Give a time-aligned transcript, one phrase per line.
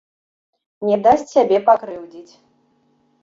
[0.87, 2.33] Не дасць сябе пакрыўдзіць.